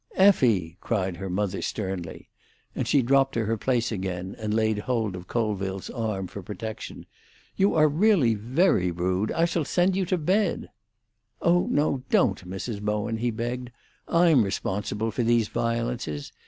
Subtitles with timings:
[0.15, 2.27] "Effie!" cried her mother sternly;
[2.75, 7.05] and she dropped to her place again, and laid hold of Colville's arm for protection.
[7.55, 9.31] "You are really very rude.
[9.31, 10.71] I shall send you to bed."
[11.39, 12.81] "Oh no, don't, Mrs.
[12.81, 13.69] Bowen," he begged.
[14.07, 16.31] "I'm responsible for these violences.